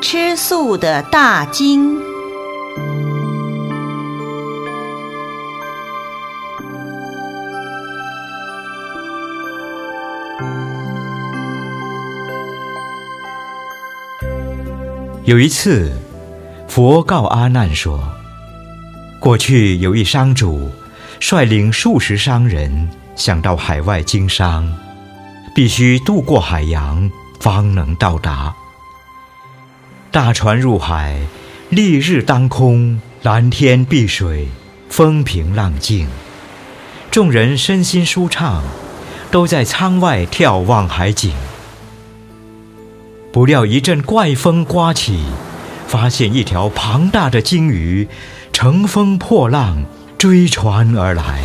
[0.00, 1.98] 吃素的大经。
[15.24, 15.92] 有一次，
[16.66, 18.00] 佛告阿难说
[19.20, 20.70] ：“过去有一商主，
[21.20, 24.72] 率领数十商人想到海外经商，
[25.54, 28.54] 必须渡过海洋方能到达。
[30.10, 31.20] 大船入海，
[31.68, 34.48] 丽日当空，蓝天碧水，
[34.88, 36.06] 风平浪静，
[37.10, 38.62] 众人身心舒畅，
[39.30, 41.32] 都在舱外眺望海景。”
[43.30, 45.24] 不料一阵怪风刮起，
[45.86, 48.08] 发现一条庞大的鲸鱼
[48.52, 49.84] 乘风破浪
[50.18, 51.42] 追船而来。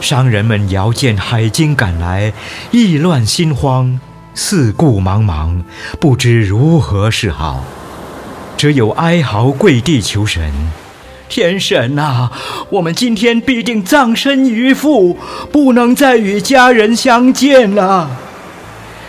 [0.00, 2.32] 商人们遥见海鲸赶来，
[2.72, 4.00] 意乱心慌，
[4.34, 5.62] 四顾茫茫，
[6.00, 7.64] 不知如何是好，
[8.56, 10.52] 只有哀嚎跪地求神
[11.30, 12.30] ：“天神呐，
[12.70, 15.16] 我们今天必定葬身鱼腹，
[15.52, 18.10] 不能再与家人相见了。”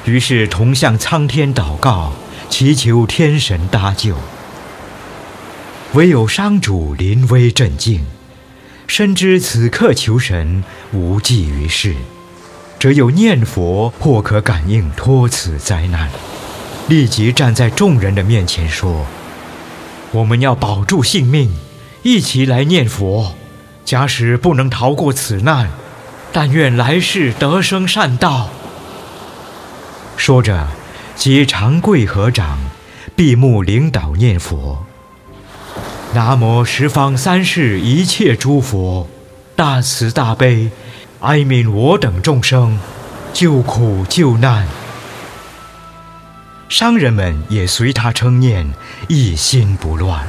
[0.05, 2.13] 于是同向苍天祷告，
[2.49, 4.15] 祈求天神搭救。
[5.93, 8.05] 唯有商主临危镇静，
[8.87, 11.93] 深知此刻求神无济于事，
[12.79, 16.09] 只有念佛或可感应脱此灾难。
[16.87, 19.05] 立即站在众人的面前说
[20.11, 21.53] ：“我们要保住性命，
[22.01, 23.35] 一起来念佛。
[23.83, 25.69] 假使不能逃过此难，
[26.31, 28.49] 但愿来世得生善道。”
[30.15, 30.69] 说着，
[31.15, 32.57] 即长跪合掌，
[33.17, 34.86] 闭目领导念佛。
[36.13, 39.07] 南无十方三世一切诸佛，
[39.55, 40.71] 大慈大悲，
[41.19, 42.79] 哀悯我等众生，
[43.33, 44.67] 救苦救难。
[46.69, 48.73] 商人们也随他称念，
[49.07, 50.27] 一心不乱。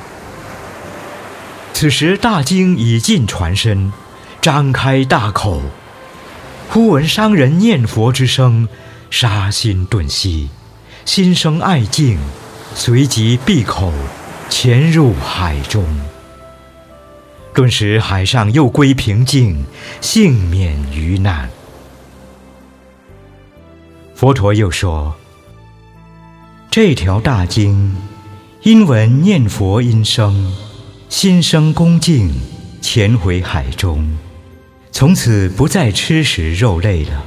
[1.72, 3.92] 此时大鲸已进船身，
[4.42, 5.62] 张开大口，
[6.68, 8.68] 忽闻商人念佛之声。
[9.10, 10.50] 杀心顿息，
[11.06, 12.18] 心生爱敬，
[12.74, 13.90] 随即闭口，
[14.48, 15.84] 潜入海中。
[17.54, 19.64] 顿时海上又归平静，
[20.00, 21.48] 幸免于难。
[24.14, 25.14] 佛陀又说
[26.70, 27.96] ：“这条大鲸，
[28.62, 30.52] 因闻念佛音声，
[31.08, 32.30] 心生恭敬，
[32.80, 34.16] 潜回海中，
[34.92, 37.24] 从此不再吃食肉类了。”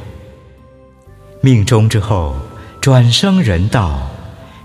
[1.42, 2.36] 命中之后，
[2.80, 4.10] 转生人道，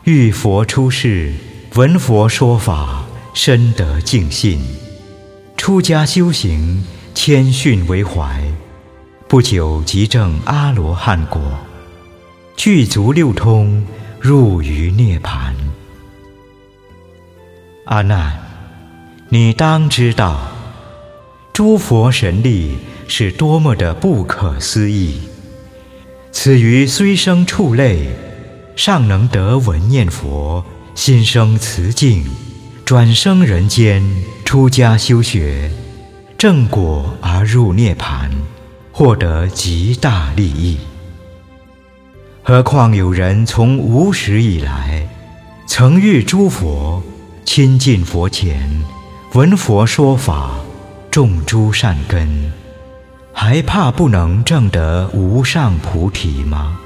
[0.04, 1.32] 遇佛出世，
[1.76, 3.04] 闻佛说法，
[3.34, 4.58] 深得敬信，
[5.58, 6.82] 出家修行，
[7.14, 8.42] 谦逊为怀，
[9.28, 11.38] 不久即证阿罗汉果，
[12.56, 13.84] 具足六通，
[14.18, 15.54] 入于涅盘。
[17.84, 18.38] 阿难，
[19.28, 20.48] 你当知道，
[21.52, 25.20] 诸佛神力是多么的不可思议。
[26.32, 28.08] 此鱼虽生畜类，
[28.76, 30.64] 尚能得闻念佛，
[30.96, 32.24] 心生慈敬，
[32.82, 34.02] 转生人间，
[34.46, 35.70] 出家修学，
[36.38, 38.30] 正果而入涅盘，
[38.92, 40.78] 获得极大利益。
[42.42, 45.06] 何况有人从无始以来，
[45.68, 47.02] 曾遇诸佛，
[47.44, 48.66] 亲近佛前，
[49.34, 50.52] 闻佛说法，
[51.10, 52.26] 种诸善根。
[53.34, 56.80] 还怕不能证得无上菩提吗？